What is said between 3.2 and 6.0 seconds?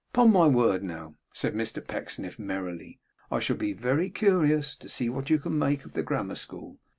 'I shall be very curious to see what you make of